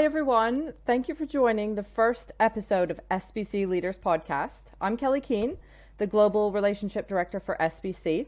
[0.00, 0.72] Hi, everyone.
[0.86, 4.72] Thank you for joining the first episode of SBC Leaders Podcast.
[4.80, 5.58] I'm Kelly Kehn,
[5.98, 8.24] the Global Relationship Director for SBC.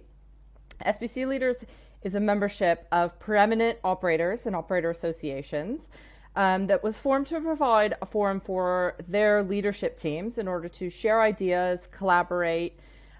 [0.84, 1.64] SBC Leaders
[2.02, 5.88] is a membership of preeminent operators and operator associations
[6.36, 10.90] um, that was formed to provide a forum for their leadership teams in order to
[10.90, 12.78] share ideas, collaborate,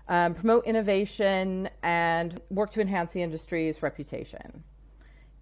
[0.09, 4.63] um, promote innovation, and work to enhance the industry's reputation.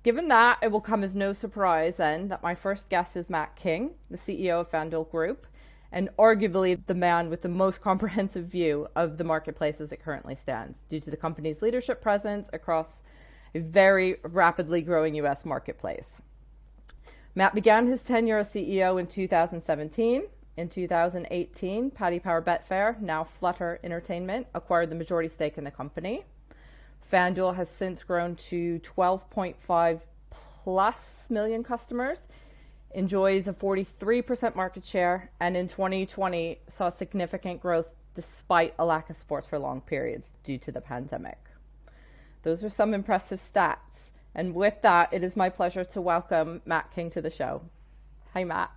[0.03, 3.55] Given that, it will come as no surprise then that my first guest is Matt
[3.55, 5.47] King, the CEO of FanDuel Group,
[5.93, 10.35] and arguably the man with the most comprehensive view of the marketplace as it currently
[10.35, 13.03] stands, due to the company's leadership presence across
[13.55, 16.23] a very rapidly growing US marketplace.
[17.35, 20.23] Matt began his tenure as CEO in 2017.
[20.57, 26.25] In 2018, Paddy Power Betfair, now Flutter Entertainment, acquired the majority stake in the company.
[27.11, 32.27] FanDuel has since grown to 12.5 plus million customers,
[32.93, 39.17] enjoys a 43% market share, and in 2020 saw significant growth despite a lack of
[39.17, 41.39] sports for long periods due to the pandemic.
[42.43, 43.77] Those are some impressive stats.
[44.35, 47.63] And with that, it is my pleasure to welcome Matt King to the show.
[48.33, 48.71] Hi, Matt.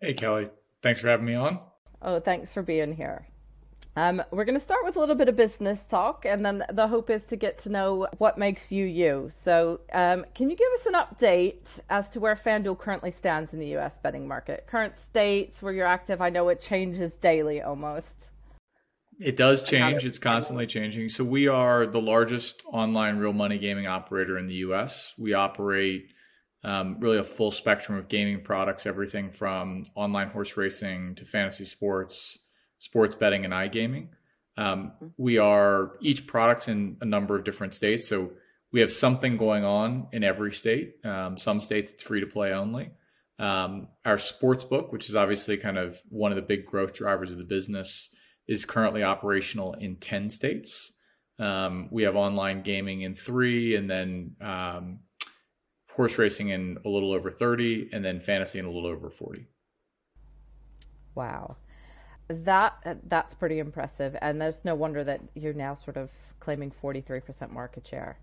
[0.00, 0.48] Hey, Kelly.
[0.82, 1.60] Thanks for having me on.
[2.00, 3.26] Oh, thanks for being here.
[3.96, 6.86] Um, we're going to start with a little bit of business talk, and then the
[6.86, 9.30] hope is to get to know what makes you you.
[9.34, 13.58] So, um, can you give us an update as to where FanDuel currently stands in
[13.58, 14.66] the US betting market?
[14.68, 18.14] Current states where you're active, I know it changes daily almost.
[19.18, 20.06] It does change.
[20.06, 21.10] It's constantly changing.
[21.10, 25.12] So we are the largest online real money gaming operator in the U.S.
[25.18, 26.14] We operate
[26.64, 31.66] um, really a full spectrum of gaming products, everything from online horse racing to fantasy
[31.66, 32.38] sports,
[32.80, 34.08] sports betting, and iGaming.
[34.56, 38.08] Um, we are each product's in a number of different states.
[38.08, 38.32] So
[38.72, 40.96] we have something going on in every state.
[41.04, 42.90] Um, some states it's free to play only.
[43.38, 47.30] Um, our sports book, which is obviously kind of one of the big growth drivers
[47.30, 48.10] of the business
[48.46, 50.92] is currently operational in 10 states.
[51.38, 54.98] Um, we have online gaming in three, and then um,
[55.90, 59.46] horse racing in a little over 30, and then fantasy in a little over 40.
[61.14, 61.56] Wow.
[62.30, 67.50] That that's pretty impressive, and there's no wonder that you're now sort of claiming 43%
[67.50, 68.16] market share.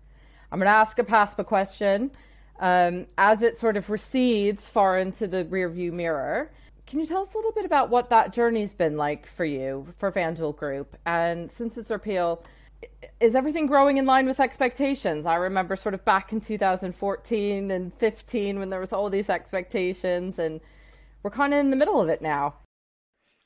[0.50, 2.10] I'm going to ask a PASPA question.
[2.58, 6.50] Um, as it sort of recedes far into the rearview mirror,
[6.86, 9.86] can you tell us a little bit about what that journey's been like for you,
[9.98, 10.96] for FanDuel Group?
[11.04, 12.42] And since its repeal,
[13.20, 15.26] is everything growing in line with expectations?
[15.26, 20.38] I remember sort of back in 2014 and 15 when there was all these expectations,
[20.38, 20.60] and
[21.22, 22.54] we're kind of in the middle of it now.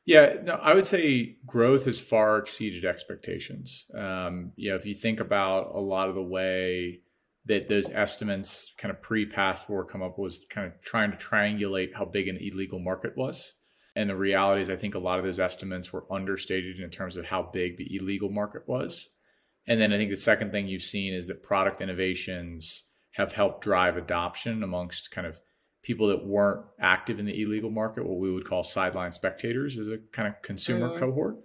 [0.04, 3.86] Yeah, no, I would say growth has far exceeded expectations.
[3.96, 7.00] Um, you know, if you think about a lot of the way
[7.44, 12.04] that those estimates kind of pre-PASPA come up was kind of trying to triangulate how
[12.04, 13.54] big an illegal market was.
[13.94, 17.16] And the reality is, I think a lot of those estimates were understated in terms
[17.16, 19.08] of how big the illegal market was.
[19.66, 23.62] And then I think the second thing you've seen is that product innovations have helped
[23.62, 25.40] drive adoption amongst kind of
[25.82, 29.88] people that weren't active in the illegal market, what we would call sideline spectators as
[29.88, 30.98] a kind of consumer mm-hmm.
[30.98, 31.36] cohort.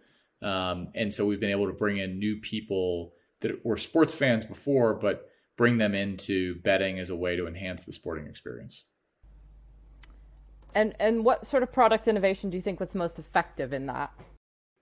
[0.42, 4.46] Um, and so we've been able to bring in new people that were sports fans
[4.46, 8.84] before, but bring them into betting as a way to enhance the sporting experience.
[10.76, 14.12] And and what sort of product innovation do you think was most effective in that?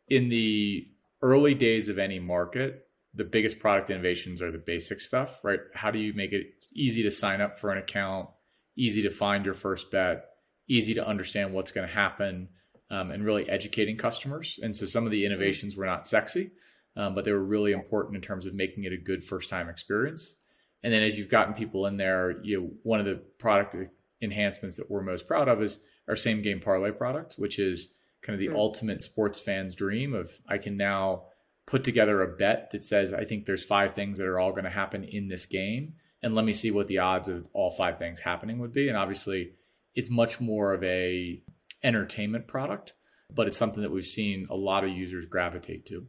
[0.09, 0.87] In the
[1.21, 5.59] early days of any market, the biggest product innovations are the basic stuff, right?
[5.73, 8.27] How do you make it easy to sign up for an account,
[8.75, 10.25] easy to find your first bet,
[10.67, 12.49] easy to understand what's going to happen,
[12.89, 14.59] um, and really educating customers.
[14.61, 16.51] And so some of the innovations were not sexy,
[16.95, 19.69] um, but they were really important in terms of making it a good first time
[19.69, 20.37] experience.
[20.83, 23.75] And then as you've gotten people in there, you know, one of the product
[24.21, 27.89] enhancements that we're most proud of is our same game parlay product, which is
[28.21, 28.57] kind of the mm.
[28.57, 31.23] ultimate sports fan's dream of I can now
[31.65, 34.65] put together a bet that says I think there's five things that are all going
[34.65, 35.93] to happen in this game
[36.25, 38.97] and let me see what the odds of all five things happening would be and
[38.97, 39.51] obviously
[39.93, 41.41] it's much more of a
[41.83, 42.93] entertainment product
[43.33, 46.05] but it's something that we've seen a lot of users gravitate to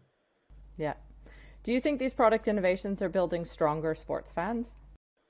[0.76, 0.94] yeah
[1.66, 4.70] do you think these product innovations are building stronger sports fans?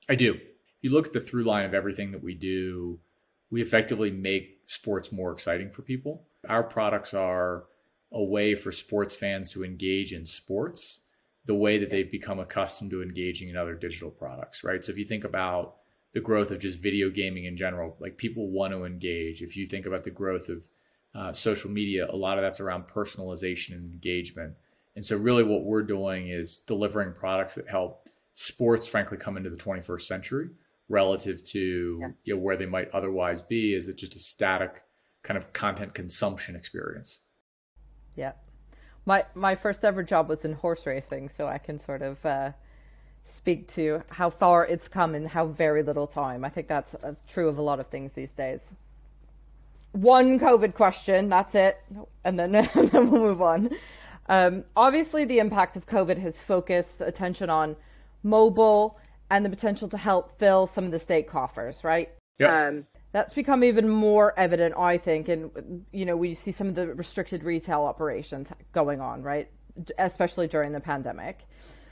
[0.07, 0.35] I do.
[0.35, 2.99] If you look at the through line of everything that we do,
[3.49, 6.27] we effectively make sports more exciting for people.
[6.47, 7.63] Our products are
[8.11, 10.99] a way for sports fans to engage in sports
[11.47, 14.83] the way that they've become accustomed to engaging in other digital products, right?
[14.83, 15.77] So if you think about
[16.13, 19.41] the growth of just video gaming in general, like people want to engage.
[19.41, 20.67] If you think about the growth of
[21.15, 24.53] uh, social media, a lot of that's around personalization and engagement.
[24.95, 29.49] And so, really, what we're doing is delivering products that help sports, frankly, come into
[29.49, 30.49] the 21st century
[30.89, 32.07] relative to yeah.
[32.23, 34.83] you know, where they might otherwise be is it just a static
[35.23, 37.21] kind of content consumption experience
[38.15, 38.31] yeah
[39.07, 42.51] my my first ever job was in horse racing so i can sort of uh,
[43.27, 46.45] speak to how far it's come in how very little time.
[46.45, 48.61] I think that's uh, true of a lot of things these days.
[49.91, 51.81] One covid question that's it.
[52.23, 53.69] And then, and then we'll move on.
[54.29, 57.75] Um, obviously the impact of covid has focused attention on
[58.23, 58.99] mobile
[59.29, 62.09] and the potential to help fill some of the state coffers, right?
[62.39, 62.67] Yeah.
[62.67, 66.75] Um, that's become even more evident, I think, and you know we see some of
[66.75, 69.49] the restricted retail operations going on, right?
[69.97, 71.47] Especially during the pandemic.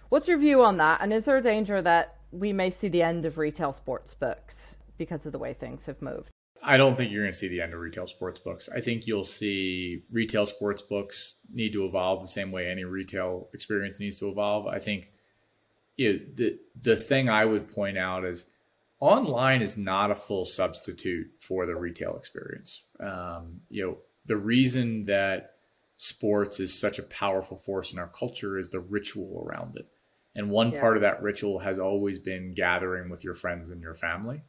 [0.10, 1.02] What's your view on that?
[1.02, 4.78] And is there a danger that we may see the end of retail sports books
[4.98, 6.30] because of the way things have moved?
[6.64, 8.70] I don't think you're going to see the end of retail sports books.
[8.74, 13.50] I think you'll see retail sports books need to evolve the same way any retail
[13.54, 14.68] experience needs to evolve.
[14.68, 15.12] I think
[15.98, 18.46] you know, the the thing I would point out is
[19.06, 22.84] online is not a full substitute for the retail experience.
[23.00, 25.54] Um, you know, the reason that
[25.98, 29.88] sports is such a powerful force in our culture is the ritual around it.
[30.36, 30.82] And one yeah.
[30.82, 34.42] part of that ritual has always been gathering with your friends and your family.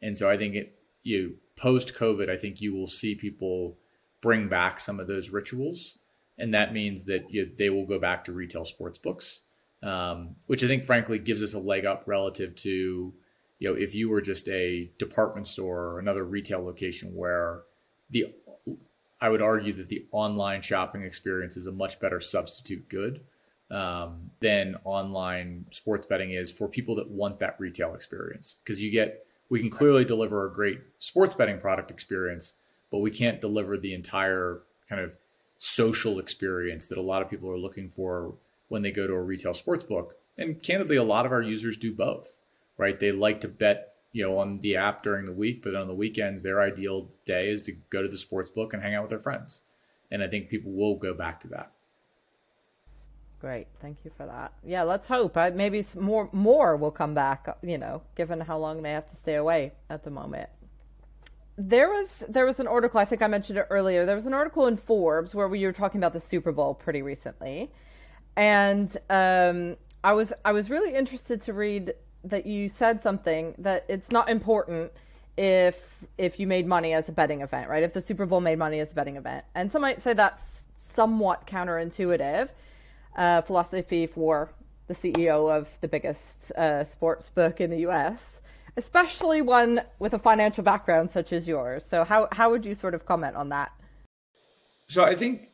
[0.00, 3.76] And so I think it you post COVID, I think you will see people
[4.20, 5.98] bring back some of those rituals.
[6.38, 9.40] And that means that you, they will go back to retail sports books
[9.82, 13.12] um, which I think, frankly, gives us a leg up relative to,
[13.62, 17.62] you know, if you were just a department store or another retail location where
[18.10, 18.34] the,
[19.20, 23.20] I would argue that the online shopping experience is a much better substitute good
[23.70, 28.58] um, than online sports betting is for people that want that retail experience.
[28.64, 32.54] Because you get, we can clearly deliver a great sports betting product experience,
[32.90, 35.16] but we can't deliver the entire kind of
[35.58, 38.34] social experience that a lot of people are looking for
[38.66, 40.16] when they go to a retail sports book.
[40.36, 42.40] And candidly, a lot of our users do both,
[42.78, 42.98] right?
[42.98, 45.94] They like to bet, you know, on the app during the week, but on the
[45.94, 49.10] weekends, their ideal day is to go to the sports book and hang out with
[49.10, 49.62] their friends.
[50.10, 51.72] And I think people will go back to that.
[53.40, 54.52] Great, thank you for that.
[54.64, 55.34] Yeah, let's hope.
[55.34, 57.48] Maybe more more will come back.
[57.62, 60.48] You know, given how long they have to stay away at the moment
[61.58, 64.32] there was there was an article i think i mentioned it earlier there was an
[64.32, 67.70] article in forbes where we were talking about the super bowl pretty recently
[68.36, 73.84] and um, I was I was really interested to read that you said something that
[73.88, 74.92] it's not important
[75.36, 77.82] if if you made money as a betting event, right?
[77.82, 80.42] If the Super Bowl made money as a betting event, and some might say that's
[80.76, 82.48] somewhat counterintuitive
[83.16, 84.52] uh, philosophy for
[84.88, 88.40] the CEO of the biggest uh, sports book in the U.S.,
[88.76, 91.84] especially one with a financial background such as yours.
[91.84, 93.72] So how how would you sort of comment on that?
[94.88, 95.48] So I think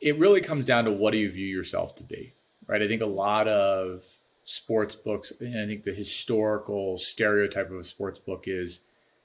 [0.00, 2.34] it really comes down to what do you view yourself to be,
[2.66, 2.82] right?
[2.82, 4.04] I think a lot of
[4.44, 8.80] sports books, and I think the historical stereotype of a sports book is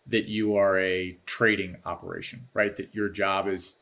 [0.07, 2.75] that you are a trading operation, right?
[2.75, 3.75] That your job is,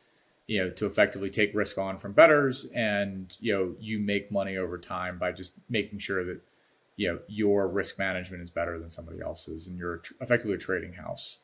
[0.48, 4.58] you know, to effectively take risk on from betters, and, you know, you make money
[4.58, 6.42] over time by just making sure that,
[6.96, 10.94] you know, your risk management is better than somebody else's and you're effectively a trading
[10.94, 11.38] house.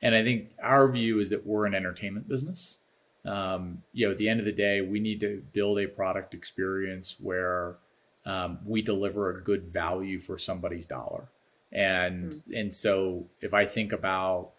[0.00, 2.78] And I think our view is that we're an entertainment business
[3.24, 6.34] um, you know, at the end of the day, we need to build a product
[6.34, 7.76] experience where
[8.24, 11.28] um, we deliver a good value for somebody's dollar.
[11.72, 12.54] And mm-hmm.
[12.54, 14.50] and so if I think about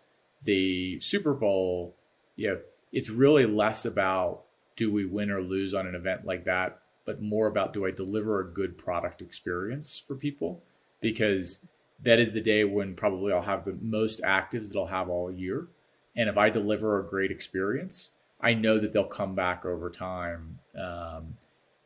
[0.43, 1.95] the Super Bowl,
[2.35, 2.59] you know,
[2.91, 4.43] it's really less about
[4.75, 7.91] do we win or lose on an event like that, but more about do I
[7.91, 10.63] deliver a good product experience for people?
[11.01, 11.59] Because
[12.01, 15.31] that is the day when probably I'll have the most actives that I'll have all
[15.31, 15.67] year.
[16.15, 20.59] And if I deliver a great experience, I know that they'll come back over time
[20.77, 21.37] um,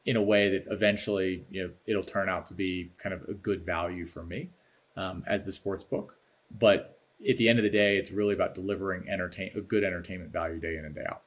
[0.07, 3.33] in a way that eventually you know it'll turn out to be kind of a
[3.33, 4.49] good value for me
[4.95, 6.15] um, as the sports book.
[6.49, 6.99] But
[7.29, 10.59] at the end of the day, it's really about delivering entertain a good entertainment value
[10.59, 11.21] day in and day out.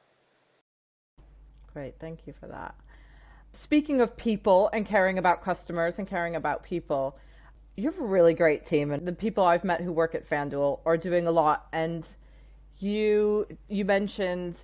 [1.71, 2.75] Great, thank you for that.
[3.53, 7.17] Speaking of people and caring about customers and caring about people,
[7.75, 10.79] you have a really great team, and the people I've met who work at FanDuel
[10.85, 11.67] are doing a lot.
[11.71, 12.05] And
[12.79, 14.63] you you mentioned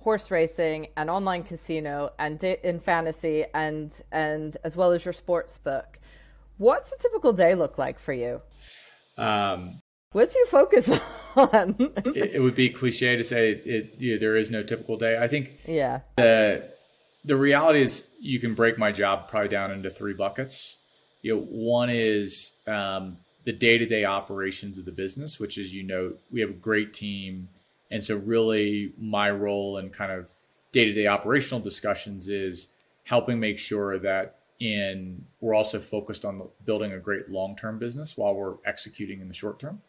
[0.00, 5.58] horse racing and online casino and in fantasy and and as well as your sports
[5.58, 5.98] book.
[6.56, 8.42] What's a typical day look like for you?
[9.16, 10.88] Um, what do you focus
[11.36, 11.76] on?
[12.14, 15.18] it, it, would be cliche to say it, it there is no typical day.
[15.18, 16.00] I think yeah.
[16.16, 16.70] The
[17.24, 20.78] the reality is you can break my job probably down into three buckets.
[21.22, 25.74] You know, one is um, the day to day operations of the business, which is
[25.74, 27.48] you know we have a great team
[27.90, 30.30] and so, really, my role in kind of
[30.72, 32.68] day to day operational discussions is
[33.04, 38.34] helping make sure that in we're also focused on building a great long-term business while
[38.34, 39.80] we're executing in the short term.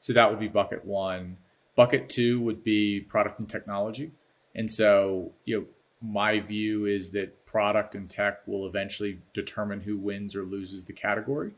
[0.00, 1.38] So that would be bucket one.
[1.76, 4.10] Bucket two would be product and technology.
[4.54, 5.66] And so, you know,
[6.02, 10.92] my view is that product and tech will eventually determine who wins or loses the
[10.92, 11.52] category.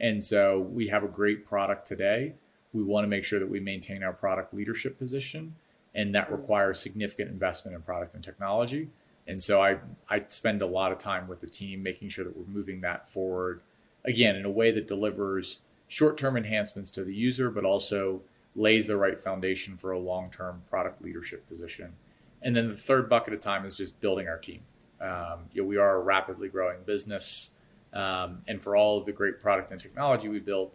[0.00, 2.34] And so we have a great product today.
[2.74, 5.54] We want to make sure that we maintain our product leadership position,
[5.94, 8.90] and that requires significant investment in product and technology.
[9.26, 9.78] And so I,
[10.10, 13.08] I spend a lot of time with the team making sure that we're moving that
[13.08, 13.62] forward,
[14.04, 18.20] again, in a way that delivers short term enhancements to the user, but also
[18.56, 21.94] lays the right foundation for a long term product leadership position.
[22.42, 24.60] And then the third bucket of time is just building our team.
[25.00, 27.50] Um, you know, we are a rapidly growing business.
[27.92, 30.74] Um, and for all of the great product and technology we built,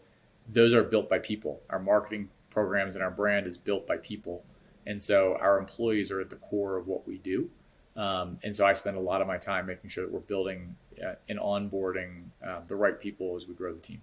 [0.49, 1.61] those are built by people.
[1.69, 4.43] Our marketing programs and our brand is built by people.
[4.85, 7.49] And so our employees are at the core of what we do.
[7.95, 10.75] Um, and so I spend a lot of my time making sure that we're building
[11.05, 14.01] uh, and onboarding uh, the right people as we grow the team.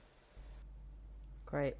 [1.44, 1.76] Great.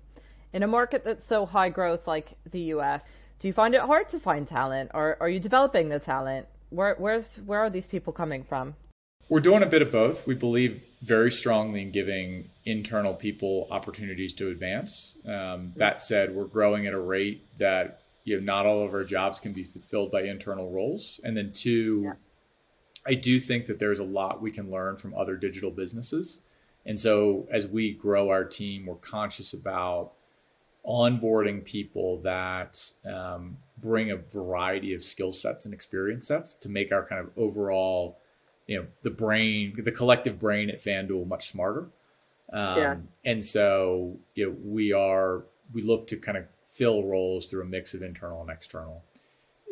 [0.52, 3.04] In a market that's so high growth like the US,
[3.38, 6.46] do you find it hard to find talent or are you developing the talent?
[6.70, 8.74] Where, where's, where are these people coming from?
[9.28, 10.26] We're doing a bit of both.
[10.26, 15.16] We believe very strongly in giving internal people opportunities to advance.
[15.26, 19.04] Um, that said, we're growing at a rate that you know not all of our
[19.04, 21.20] jobs can be filled by internal roles.
[21.24, 22.12] And then two, yeah.
[23.06, 26.40] I do think that there's a lot we can learn from other digital businesses.
[26.84, 30.12] And so as we grow our team, we're conscious about
[30.86, 36.92] onboarding people that um, bring a variety of skill sets and experience sets to make
[36.92, 38.18] our kind of overall,
[38.66, 41.88] you know, the brain, the collective brain at FanDuel much smarter.
[42.52, 42.96] Um, yeah.
[43.24, 47.66] And so, you know, we are, we look to kind of fill roles through a
[47.66, 49.02] mix of internal and external.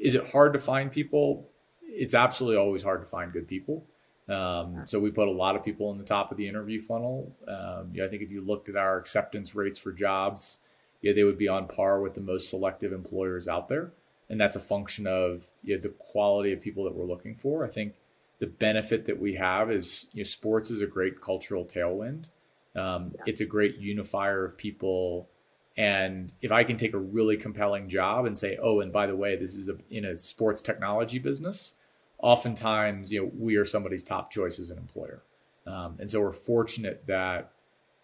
[0.01, 1.49] Is it hard to find people?
[1.83, 3.85] It's absolutely always hard to find good people.
[4.29, 7.31] Um, so we put a lot of people in the top of the interview funnel.
[7.47, 10.59] Um, you know, I think if you looked at our acceptance rates for jobs,
[11.03, 13.93] yeah, they would be on par with the most selective employers out there.
[14.31, 17.65] And that's a function of you know, the quality of people that we're looking for.
[17.65, 17.95] I think
[18.39, 22.29] the benefit that we have is you know, sports is a great cultural tailwind.
[22.77, 23.23] Um, yeah.
[23.27, 25.29] It's a great unifier of people.
[25.77, 29.17] And if I can take a really compelling job and say, oh, and by the
[29.17, 31.75] way, this is a, in a sports technology business,
[32.19, 35.23] oftentimes, you know, we are somebody's top choice as an employer.
[35.67, 37.53] Um, and so we're fortunate that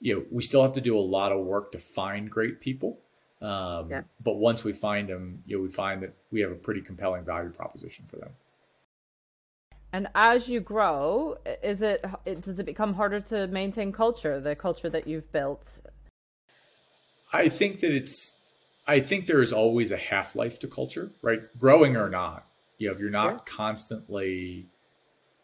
[0.00, 2.98] you know, we still have to do a lot of work to find great people.
[3.42, 4.02] Um, yeah.
[4.22, 7.24] But once we find them, you know, we find that we have a pretty compelling
[7.24, 8.30] value proposition for them.
[9.92, 14.54] And as you grow, is it, it does it become harder to maintain culture, the
[14.54, 15.80] culture that you've built?
[17.32, 18.34] I think that it's.
[18.86, 21.40] I think there is always a half life to culture, right?
[21.58, 22.46] Growing or not,
[22.78, 23.38] you know, if you're not yeah.
[23.44, 24.66] constantly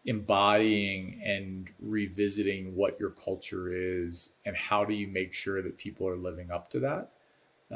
[0.06, 6.08] embodying and revisiting what your culture is and how do you make sure that people
[6.08, 7.10] are living up to that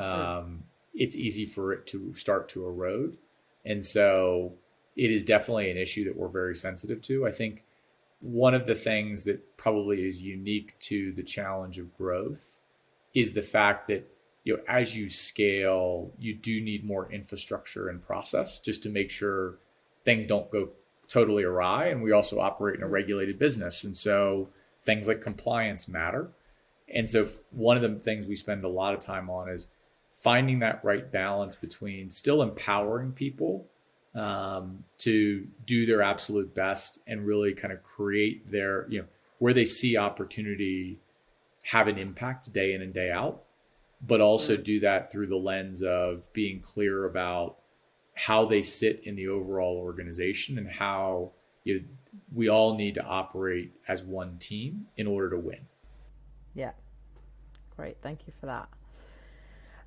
[0.00, 0.62] um,
[0.94, 3.16] it's easy for it to start to erode
[3.64, 4.52] and so
[5.00, 7.64] it is definitely an issue that we're very sensitive to i think
[8.20, 12.60] one of the things that probably is unique to the challenge of growth
[13.14, 14.06] is the fact that
[14.44, 19.10] you know as you scale you do need more infrastructure and process just to make
[19.10, 19.58] sure
[20.04, 20.68] things don't go
[21.10, 21.88] totally awry.
[21.88, 23.84] And we also operate in a regulated business.
[23.84, 24.48] And so
[24.82, 26.30] things like compliance matter.
[26.94, 29.68] And so one of the things we spend a lot of time on is
[30.12, 33.66] finding that right balance between still empowering people
[34.14, 39.06] um, to do their absolute best and really kind of create their, you know,
[39.38, 40.98] where they see opportunity,
[41.64, 43.42] have an impact day in and day out,
[44.06, 44.64] but also mm.
[44.64, 47.56] do that through the lens of being clear about
[48.14, 51.30] how they sit in the overall organization and how
[51.64, 51.86] you know,
[52.34, 55.60] we all need to operate as one team in order to win.
[56.54, 56.72] Yeah.
[57.76, 57.96] Great.
[58.02, 58.68] Thank you for that.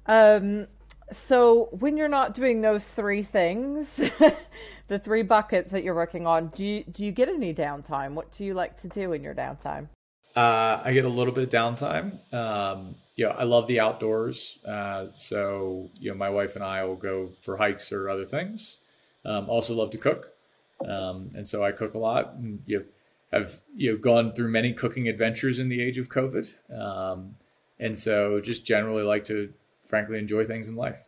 [0.06, 0.68] Um,
[1.14, 3.88] so when you're not doing those three things,
[4.88, 8.14] the three buckets that you're working on, do you, do you get any downtime?
[8.14, 9.88] What do you like to do in your downtime?
[10.36, 12.34] Uh, I get a little bit of downtime.
[12.34, 14.58] Um, you know, I love the outdoors.
[14.66, 18.80] Uh, so, you know, my wife and I will go for hikes or other things.
[19.26, 20.32] Um, also love to cook.
[20.88, 22.86] Um, and so I cook a lot and you know,
[23.32, 26.52] have, you know, gone through many cooking adventures in the age of COVID.
[26.76, 27.36] Um,
[27.80, 29.54] and so just generally like to
[29.86, 31.06] frankly enjoy things in life.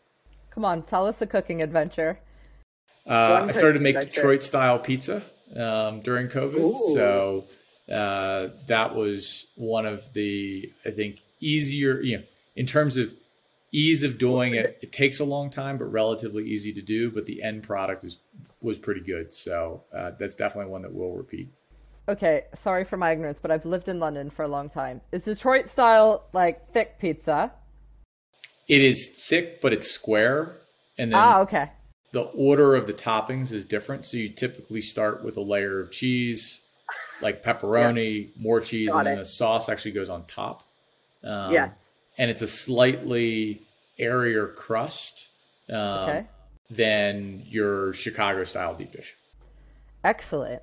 [0.51, 2.19] Come on, tell us a cooking adventure.
[3.05, 3.99] Uh, I started to make.
[3.99, 5.21] Detroit style pizza
[5.55, 6.59] um, during COVID.
[6.59, 6.93] Ooh.
[6.93, 7.45] So
[7.93, 12.23] uh, that was one of the, I think, easier, you know,
[12.55, 13.13] in terms of
[13.71, 14.79] ease of doing it.
[14.81, 17.11] It takes a long time, but relatively easy to do.
[17.11, 18.17] But the end product is
[18.61, 19.33] was pretty good.
[19.33, 21.49] So uh, that's definitely one that we'll repeat.
[22.07, 25.01] okay, sorry for my ignorance, but I've lived in London for a long time.
[25.11, 27.51] Is Detroit style like thick pizza?
[28.67, 30.57] It is thick, but it's square.
[30.97, 31.71] And then ah, okay.
[32.11, 34.05] the order of the toppings is different.
[34.05, 36.61] So you typically start with a layer of cheese,
[37.21, 38.41] like pepperoni, yeah.
[38.41, 39.11] more cheese, Got and it.
[39.11, 40.63] then the sauce actually goes on top.
[41.23, 41.71] Um, yeah.
[42.17, 43.61] And it's a slightly
[43.99, 45.27] airier crust
[45.69, 46.27] um, okay.
[46.69, 49.15] than your Chicago style deep dish.
[50.03, 50.61] Excellent.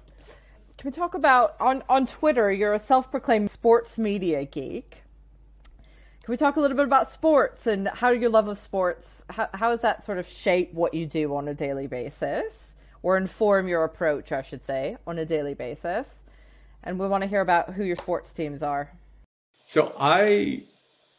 [0.78, 2.50] Can we talk about on on Twitter?
[2.50, 5.01] You're a self-proclaimed sports media geek.
[6.24, 9.48] Can we talk a little bit about sports and how your love of sports how
[9.54, 12.54] how does that sort of shape what you do on a daily basis
[13.02, 16.08] or inform your approach, I should say, on a daily basis?
[16.84, 18.92] And we want to hear about who your sports teams are.
[19.64, 20.62] So I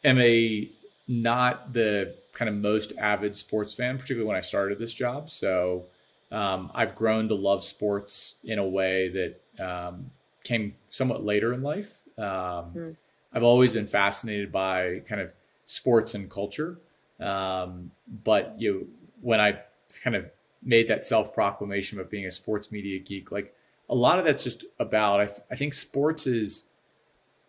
[0.04, 0.70] am a
[1.06, 5.28] not the kind of most avid sports fan, particularly when I started this job.
[5.28, 5.84] So
[6.32, 10.10] um, I've grown to love sports in a way that um,
[10.44, 12.00] came somewhat later in life.
[12.16, 12.96] Um, mm.
[13.34, 15.34] I've always been fascinated by kind of
[15.66, 16.78] sports and culture,
[17.20, 17.90] um,
[18.24, 18.88] but you
[19.20, 19.58] when I
[20.02, 20.30] kind of
[20.62, 23.54] made that self proclamation of being a sports media geek, like
[23.88, 25.20] a lot of that's just about.
[25.20, 26.64] I, I think sports is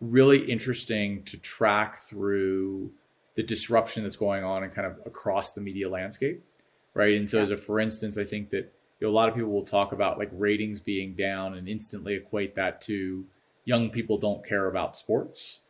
[0.00, 2.92] really interesting to track through
[3.34, 6.42] the disruption that's going on and kind of across the media landscape,
[6.94, 7.16] right?
[7.16, 7.44] And so, yeah.
[7.44, 9.92] as a for instance, I think that you know, a lot of people will talk
[9.92, 13.24] about like ratings being down and instantly equate that to
[13.64, 15.60] young people don't care about sports.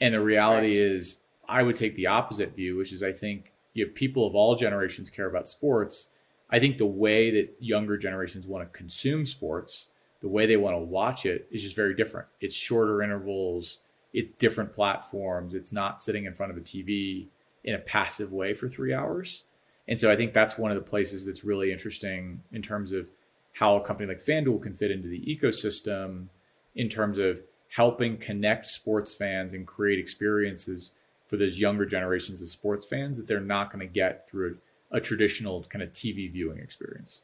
[0.00, 0.92] And the reality right.
[0.92, 4.34] is, I would take the opposite view, which is I think you know, people of
[4.34, 6.08] all generations care about sports.
[6.50, 9.88] I think the way that younger generations want to consume sports,
[10.20, 12.28] the way they want to watch it is just very different.
[12.40, 13.80] It's shorter intervals,
[14.12, 17.28] it's different platforms, it's not sitting in front of a TV
[17.64, 19.44] in a passive way for three hours.
[19.86, 23.10] And so I think that's one of the places that's really interesting in terms of
[23.52, 26.26] how a company like FanDuel can fit into the ecosystem
[26.74, 30.92] in terms of helping connect sports fans and create experiences
[31.26, 34.58] for those younger generations of sports fans that they're not going to get through
[34.90, 37.22] a, a, traditional kind of TV viewing experience.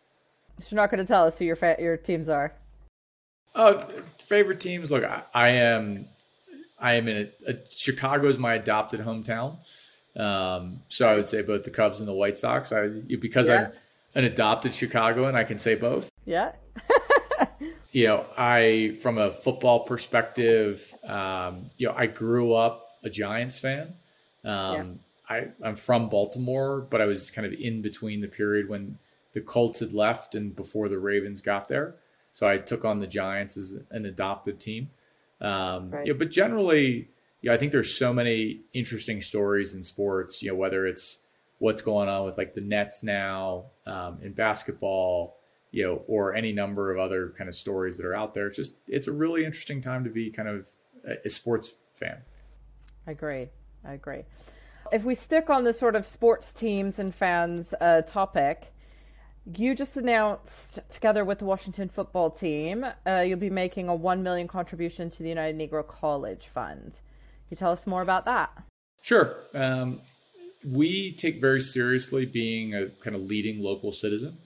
[0.60, 2.54] So you're not going to tell us who your fa- your teams are.
[3.54, 3.86] Uh,
[4.18, 4.90] favorite teams.
[4.90, 6.06] Look, I, I am,
[6.78, 9.58] I am in a, a Chicago is my adopted hometown.
[10.16, 12.72] Um, so I would say both the Cubs and the White Sox.
[12.72, 13.54] I because yeah.
[13.54, 13.72] I'm
[14.14, 16.08] an adopted Chicagoan, I can say both.
[16.24, 16.52] Yeah.
[17.96, 23.58] you know, I from a football perspective, um, you know, I grew up a Giants
[23.58, 23.94] fan.
[24.44, 25.34] Um, yeah.
[25.34, 28.98] I, I'm from Baltimore, but I was kind of in between the period when
[29.32, 31.94] the Colts had left and before the Ravens got there.
[32.32, 34.90] So I took on the Giants as an adopted team.
[35.40, 36.06] Um, right.
[36.06, 37.08] yeah, but generally,
[37.40, 40.42] yeah, I think there's so many interesting stories in sports.
[40.42, 41.20] You know, whether it's
[41.60, 45.35] what's going on with like the Nets now um, in basketball,
[45.70, 48.46] you know, or any number of other kind of stories that are out there.
[48.46, 50.68] It's just it's a really interesting time to be kind of
[51.24, 52.18] a, sports fan.
[53.06, 53.48] I agree.
[53.84, 54.24] I agree.
[54.92, 58.72] If we stick on the sort of sports teams and fans uh, topic,
[59.54, 64.22] you just announced together with the Washington football team, uh, you'll be making a one
[64.22, 67.00] million contribution to the United Negro College Fund Can
[67.50, 68.50] you tell us more about that?
[69.02, 69.36] Sure.
[69.54, 70.00] Um,
[70.64, 74.38] we take very seriously being a kind of leading local citizen.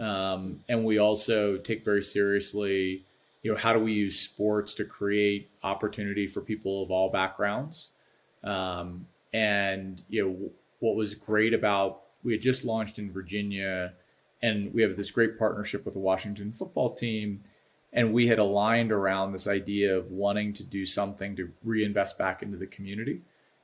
[0.00, 3.04] Um, and we also take very seriously,
[3.42, 7.90] you know, how do we use sports to create opportunity for people of all backgrounds?
[8.42, 13.92] Um, and, you know, what was great about, we had just launched in Virginia
[14.42, 17.42] and we have this great partnership with the Washington football team
[17.92, 22.42] and we had aligned around this idea of wanting to do something to reinvest back
[22.42, 23.20] into the community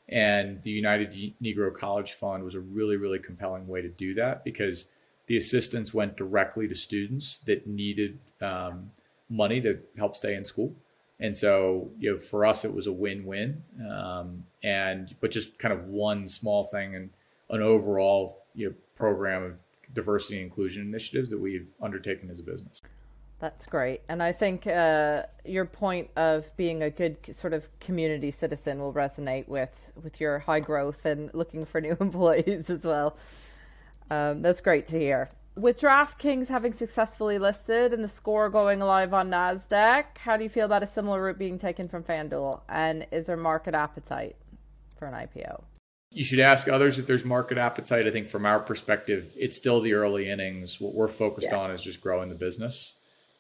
[0.09, 4.45] and the united negro college fund was a really really compelling way to do that
[4.45, 4.87] because
[5.27, 8.91] the assistance went directly to students that needed um,
[9.29, 10.75] money to help stay in school
[11.19, 15.73] and so you know for us it was a win-win um, and but just kind
[15.73, 17.11] of one small thing and
[17.51, 19.53] an overall you know, program of
[19.95, 22.81] diversity and inclusion initiatives that we've undertaken as a business
[23.39, 24.01] that's great.
[24.09, 28.95] And I think uh, your point of being a good sort of community citizen will
[28.95, 29.71] resonate with,
[30.03, 33.17] with your high growth and looking for new employees as well.
[34.11, 35.29] Um, that's great to hear.
[35.57, 40.51] With DraftKings having successfully listed and the score going live on NASDAQ, how do you
[40.51, 42.61] feel about a similar route being taken from FanDuel?
[42.69, 44.37] And is there market appetite
[44.99, 45.63] for an IPO?
[46.11, 48.07] You should ask others if there's market appetite.
[48.07, 50.81] I think from our perspective, it's still the early innings.
[50.81, 51.59] What we're focused yeah.
[51.59, 52.95] on is just growing the business.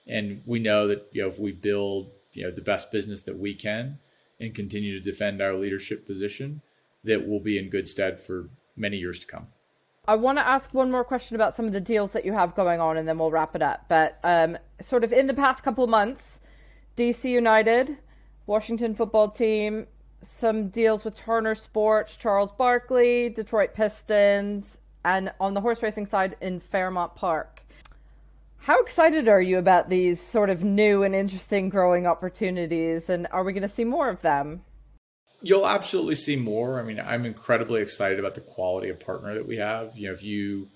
[0.06, 3.38] And we know that you know if we build you know the best business that
[3.38, 3.98] we can
[4.40, 6.60] and continue to defend our leadership position,
[7.04, 9.46] that we'll be in good stead for many years to come.
[10.08, 12.54] I want to ask one more question about some of the deals that you have
[12.54, 13.86] going on, and then we'll wrap it up.
[13.88, 16.40] But um, sort of in the past couple of months,
[16.96, 17.96] DC United,
[18.46, 19.86] Washington football team,
[20.22, 26.36] some deals with Turner Sports, Charles Barkley, Detroit Pistons, and on the horse racing side
[26.40, 27.62] in Fairmount Park.
[28.58, 33.44] How excited are you about these sort of new and interesting growing opportunities, and are
[33.44, 34.62] we going to see more of them?
[35.42, 36.80] You'll absolutely see more.
[36.80, 39.96] I mean, I'm incredibly excited about the quality of partner that we have.
[39.96, 40.68] You know, if you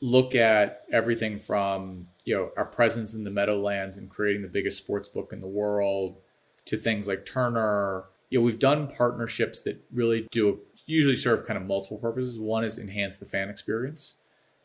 [0.00, 4.78] look at everything from you know our presence in the Meadowlands and creating the biggest
[4.78, 6.16] sports book in the world
[6.66, 11.56] to things like Turner, you know, we've done partnerships that really do usually serve kind
[11.56, 12.38] of multiple purposes.
[12.38, 14.14] One is enhance the fan experience.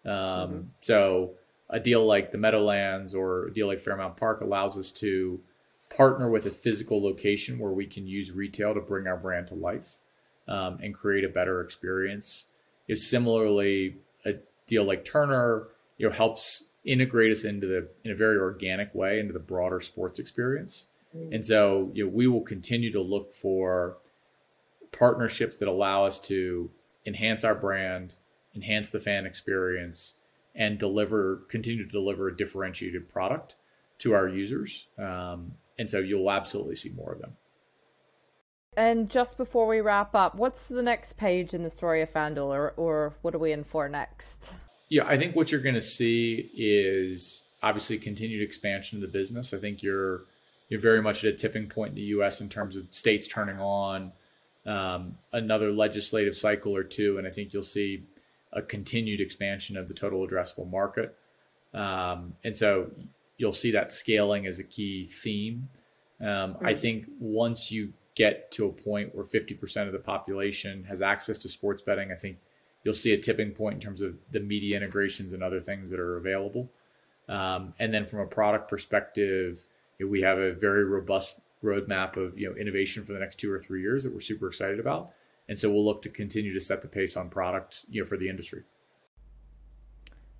[0.05, 0.61] Um, mm-hmm.
[0.81, 1.35] So
[1.69, 5.39] a deal like the Meadowlands or a deal like Fairmount Park allows us to
[5.95, 9.55] partner with a physical location where we can use retail to bring our brand to
[9.55, 9.99] life
[10.47, 12.47] um, and create a better experience.
[12.87, 14.35] If similarly, a
[14.67, 19.19] deal like Turner, you know, helps integrate us into the in a very organic way
[19.19, 20.87] into the broader sports experience.
[21.15, 21.35] Mm.
[21.35, 23.97] And so, you know, we will continue to look for
[24.91, 26.69] partnerships that allow us to
[27.05, 28.15] enhance our brand,
[28.55, 30.15] enhance the fan experience,
[30.53, 33.55] and deliver continue to deliver a differentiated product
[33.99, 34.87] to our users.
[34.97, 37.35] Um, and so you'll absolutely see more of them.
[38.77, 42.47] And just before we wrap up, what's the next page in the story of FanDuel,
[42.47, 44.49] or, or what are we in for next?
[44.89, 49.53] Yeah, I think what you're going to see is obviously continued expansion of the business.
[49.53, 50.25] I think you're
[50.69, 52.41] you're very much at a tipping point in the U.S.
[52.41, 54.11] in terms of states turning on
[54.65, 58.07] um, another legislative cycle or two, and I think you'll see
[58.51, 61.15] a continued expansion of the total addressable market.
[61.73, 62.89] Um, and so
[63.37, 65.69] you'll see that scaling as a key theme.
[66.21, 71.01] Um, I think once you get to a point where 50% of the population has
[71.01, 72.37] access to sports betting, I think
[72.83, 75.99] you'll see a tipping point in terms of the media integrations and other things that
[75.99, 76.71] are available.
[77.27, 79.65] Um, and then from a product perspective,
[79.99, 83.59] we have a very robust roadmap of you know innovation for the next two or
[83.59, 85.11] three years that we're super excited about
[85.49, 88.17] and so we'll look to continue to set the pace on product you know for
[88.17, 88.63] the industry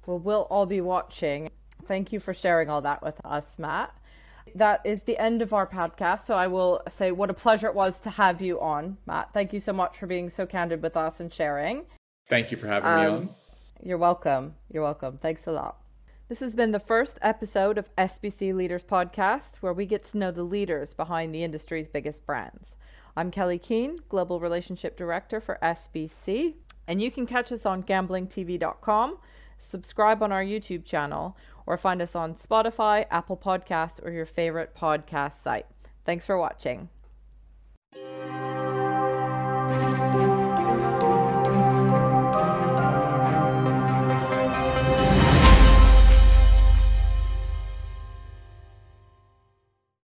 [0.05, 1.49] well we'll all be watching
[1.87, 3.93] thank you for sharing all that with us matt.
[4.53, 7.75] That is the end of our podcast so i will say what a pleasure it
[7.75, 9.29] was to have you on matt.
[9.33, 11.85] Thank you so much for being so candid with us and sharing.
[12.29, 13.29] Thank you for having um, me on.
[13.83, 14.55] You're welcome.
[14.71, 15.19] You're welcome.
[15.21, 15.77] Thanks a lot.
[16.27, 20.31] This has been the first episode of SBC Leaders Podcast, where we get to know
[20.31, 22.77] the leaders behind the industry's biggest brands.
[23.15, 26.55] I'm Kelly Kehn, Global Relationship Director for SBC,
[26.87, 29.17] and you can catch us on gamblingtv.com,
[29.57, 34.75] subscribe on our YouTube channel, or find us on Spotify, Apple Podcasts, or your favorite
[34.75, 35.65] podcast site.
[36.05, 36.89] Thanks for watching.